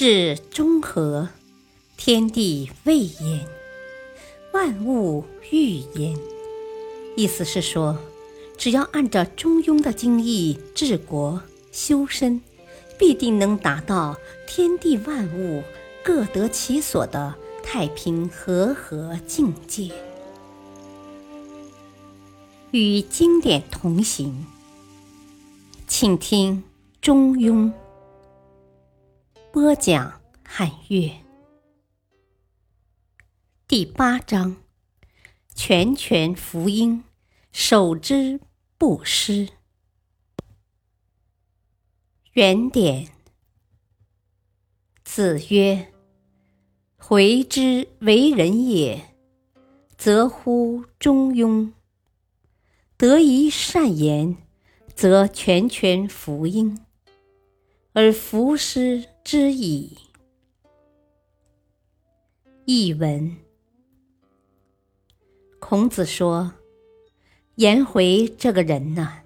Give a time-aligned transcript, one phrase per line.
[0.00, 1.28] 至中和，
[1.96, 3.44] 天地未焉，
[4.52, 6.16] 万物欲焉。
[7.16, 7.98] 意思是说，
[8.56, 11.42] 只要按照中庸的经义治国
[11.72, 12.40] 修身，
[12.96, 14.16] 必定能达到
[14.46, 15.64] 天地万物
[16.04, 17.34] 各得其所的
[17.64, 19.90] 太平和合境界。
[22.70, 24.46] 与经典同行，
[25.88, 26.58] 请听
[27.02, 27.64] 《中庸》。
[29.60, 31.10] 播讲汉乐
[33.66, 34.56] 第八章：
[35.52, 37.02] 拳拳福音，
[37.50, 38.38] 守之
[38.78, 39.48] 不失。
[42.34, 43.08] 原点。
[45.02, 45.92] 子曰
[46.96, 49.12] ：“回之为人也，
[49.96, 51.72] 则乎中庸；
[52.96, 54.36] 得一善言，
[54.94, 56.78] 则拳拳福音，
[57.92, 59.94] 而弗失。”之矣。
[62.64, 63.36] 译文：
[65.58, 66.54] 孔子说，
[67.56, 69.18] 颜回这个人呢，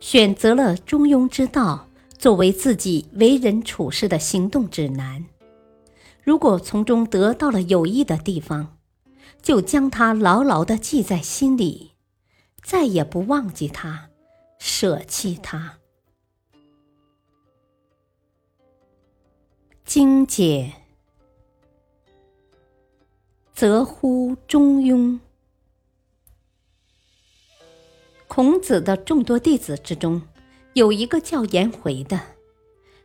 [0.00, 5.26] 选择了中庸之道作为自己为人处事的行动指南。
[6.22, 8.78] 如果从中得到了有益的地方，
[9.42, 11.90] 就将它牢牢的记在心里，
[12.62, 14.08] 再也不忘记它，
[14.58, 15.75] 舍弃它。
[19.86, 20.72] 精解，
[23.54, 25.20] 则乎中庸。
[28.26, 30.20] 孔子的众多弟子之中，
[30.74, 32.20] 有一个叫颜回的，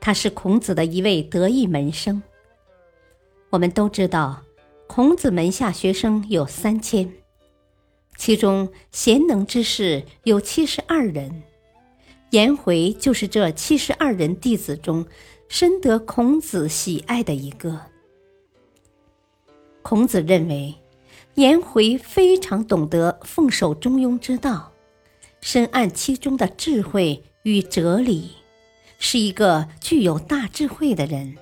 [0.00, 2.22] 他是孔子的一位得意门生。
[3.50, 4.42] 我们都知道，
[4.86, 7.12] 孔子门下学生有三千，
[8.16, 11.42] 其中贤能之士有七十二人，
[12.30, 15.06] 颜回就是这七十二人弟子中。
[15.52, 17.78] 深得孔子喜爱的一个。
[19.82, 20.74] 孔子认为，
[21.34, 24.72] 颜回非常懂得奉守中庸之道，
[25.42, 28.30] 深谙其中的智慧与哲理，
[28.98, 31.36] 是一个具有大智慧的人。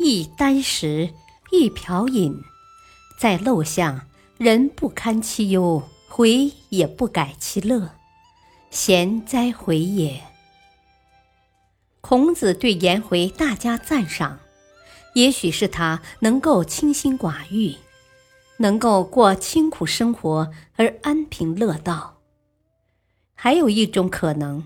[0.00, 1.10] 一箪食，
[1.52, 2.36] 一瓢饮，
[3.16, 4.08] 在陋巷，
[4.38, 7.92] 人不堪其忧，回也不改其乐，
[8.70, 10.20] 贤哉回也！
[12.08, 14.38] 孔子对颜回大加赞赏，
[15.14, 17.74] 也许是他能够清心寡欲，
[18.58, 22.18] 能够过清苦生活而安贫乐道。
[23.34, 24.62] 还有一种可能，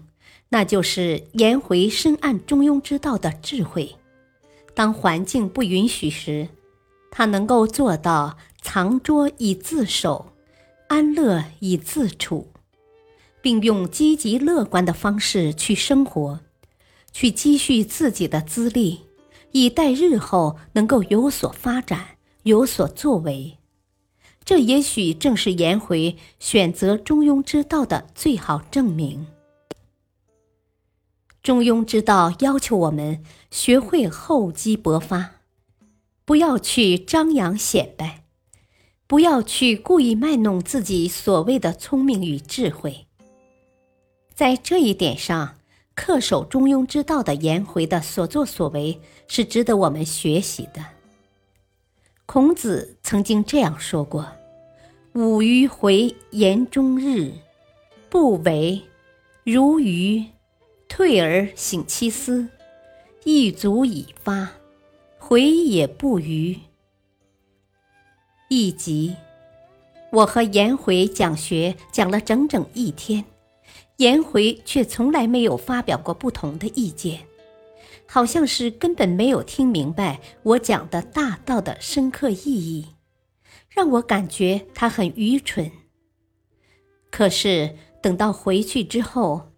[0.50, 3.96] 那就是颜回深谙中庸之道的智慧。
[4.74, 6.48] 当环境不允许时，
[7.10, 10.34] 他能够做到藏拙以自守，
[10.88, 12.48] 安乐以自处，
[13.40, 16.40] 并用积极乐观的方式去生活。
[17.12, 19.00] 去积蓄自己的资历，
[19.52, 23.58] 以待日后能够有所发展、有所作为。
[24.44, 29.26] 这也许正是颜回选择中庸之道的最好证明。
[31.42, 35.32] 中庸之道要求我们学会厚积薄发，
[36.24, 38.24] 不要去张扬显摆，
[39.06, 43.06] 不要去故意卖弄自己所谓的聪明与智慧。
[44.34, 45.59] 在这一点上。
[46.00, 50.82] 恪守中庸之道的颜回的所作所为是值得我们学习的。
[52.24, 54.26] 孔子曾经这样说过
[55.12, 57.30] ：“吾于回言终日，
[58.08, 58.80] 不为
[59.44, 60.24] 如鱼，
[60.88, 62.48] 退而省其思，
[63.24, 64.52] 一足以发，
[65.18, 66.58] 回也不愚。”
[68.48, 69.14] 一集，
[70.10, 73.22] 我和颜回讲学讲了整整一天。
[74.00, 77.20] 颜回却从来没有发表过不同的意见，
[78.06, 82.94] 好像是根本没有听明白我讲的大道的深刻意义，
[83.68, 85.70] 让我感觉他很愚蠢。
[87.10, 89.50] 可是等到回去之后，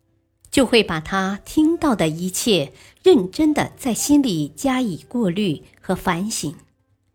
[0.51, 2.73] 就会把他听到的一切
[3.05, 6.53] 认真的在心里加以过滤和反省，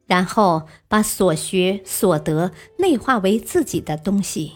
[0.05, 4.53] 然后把所学所得内化为自己的东西。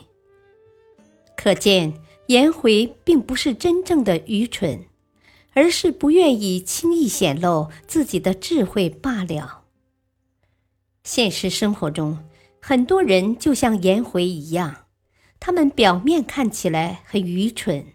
[1.36, 2.02] 可见。
[2.32, 4.86] 颜回并不是真正的愚蠢，
[5.52, 9.64] 而是不愿意轻易显露自己的智慧罢了。
[11.04, 12.20] 现实生活中，
[12.62, 14.86] 很多人就像颜回一样，
[15.42, 17.86] 他们表面看起来很愚蠢，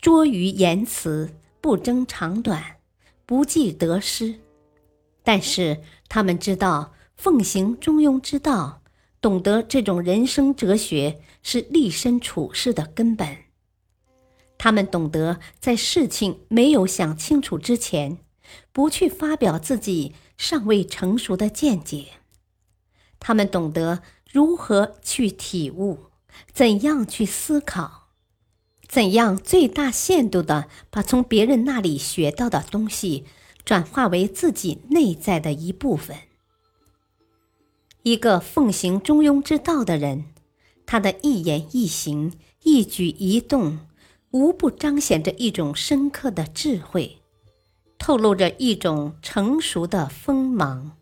[0.00, 2.76] 拙于言辞，不争长短，
[3.26, 4.36] 不计得失，
[5.24, 8.82] 但是他们知道奉行中庸之道，
[9.20, 13.49] 懂得这种人生哲学是立身处世的根本。
[14.62, 18.18] 他们懂得，在事情没有想清楚之前，
[18.72, 22.08] 不去发表自己尚未成熟的见解。
[23.18, 26.10] 他们懂得如何去体悟，
[26.52, 28.08] 怎样去思考，
[28.86, 33.24] 怎样最大限度的把从别人那里学到的东西
[33.64, 36.18] 转化为自己内在的一部分。
[38.02, 40.26] 一个奉行中庸之道的人，
[40.84, 43.78] 他的一言一行、一举一动，
[44.32, 47.18] 无不彰显着一种深刻的智慧，
[47.98, 50.96] 透露着一种成熟的锋芒。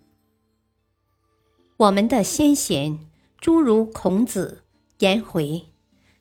[1.76, 2.98] 我们的先贤，
[3.40, 4.62] 诸如孔子、
[4.98, 5.66] 颜回，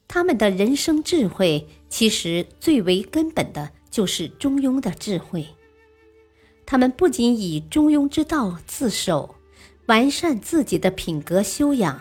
[0.08, 5.48] 他们的人生智慧，其实最为根本的就是中庸的智慧。
[6.66, 9.36] 他们不仅以中庸之道自守。
[9.88, 11.98] 完善自己的品格修养，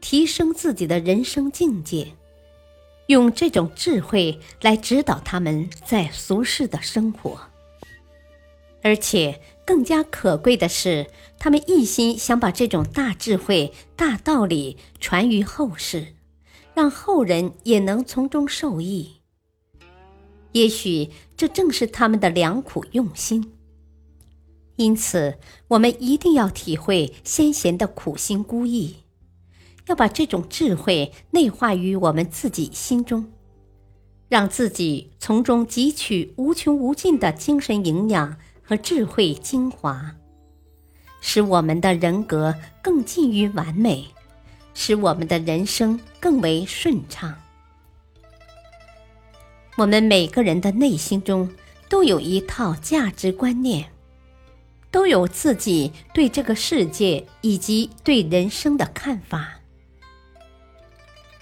[0.00, 2.12] 提升自己的人生境界，
[3.06, 7.38] 用这种智慧来指导他们在俗世的生活。
[8.82, 11.06] 而且更加可贵的是，
[11.38, 16.14] 他们一心想把这种大智慧、大道理传于后世，
[16.74, 19.20] 让后人也能从中受益。
[20.52, 23.52] 也许这正是他们的良苦用心。
[24.76, 28.94] 因此，我们一定要体会先贤的苦心孤诣，
[29.86, 33.32] 要把这种智慧内化于我们自己心中，
[34.28, 40.14] 让自己从中汲取无穷无尽的精神营养和智慧精华，
[41.20, 44.06] 使我们的人格更近于完美，
[44.72, 47.34] 使我们的人生更为顺畅。
[49.76, 51.50] 我们每个人的内心中
[51.88, 53.90] 都有一套价值观念。
[54.90, 59.53] 都有自己对这个世界以及对人生的看法，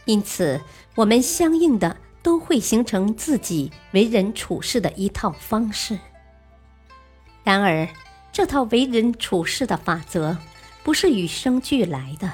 [0.05, 0.61] 因此
[0.95, 5.99] 我们相应的都会形成自己为人处事的一套方式。
[7.45, 7.89] 然而，
[8.33, 10.39] 这套为人处事的法则
[10.83, 12.31] 不是与生俱来的，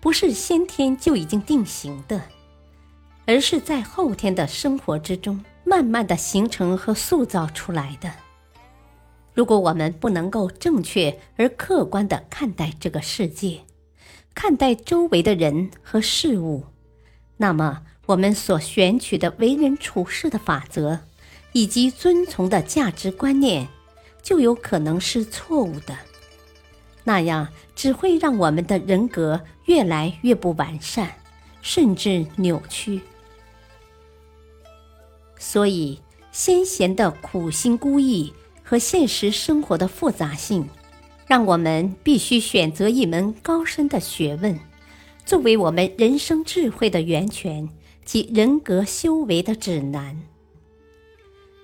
[0.00, 2.22] 不是先天就已经定型的，
[3.26, 8.12] 而是在后天的生活之中慢慢的形成和塑造出来的。
[9.32, 13.60] 如果我们不能够正确而客观的看待这个世界，
[14.34, 16.64] 看待周围的人和事物，
[17.40, 21.00] 那么我们所选取的为人处事的法则，
[21.52, 23.66] 以及遵从的价值观念，
[24.22, 25.96] 就有可能是错误的。
[27.04, 31.14] 那样只会让我们的人格越来越不完善，
[31.62, 33.00] 甚至扭曲。
[35.38, 35.98] 所以，
[36.30, 38.30] 先贤的苦心孤诣。
[38.62, 40.68] 和现实生活的复杂性，
[41.26, 44.56] 让我们必须选择一门高深的学问，
[45.24, 47.68] 作为我们人生智慧的源泉
[48.04, 50.20] 及人格修为的指南。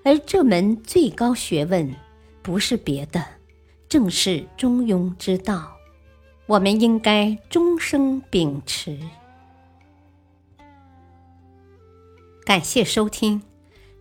[0.04, 1.94] 而这门最高学问，
[2.42, 3.24] 不是别的，
[3.88, 5.72] 正是中庸之道。
[6.46, 8.96] 我们应该终生秉持。
[12.44, 13.42] 感谢收听，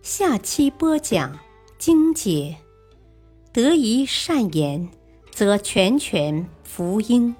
[0.00, 1.36] 下期播讲
[1.76, 2.56] 精解。
[3.52, 4.88] 得一善言，
[5.32, 7.34] 则全权福音。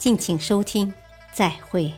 [0.00, 0.94] 敬请收听，
[1.30, 1.92] 再会。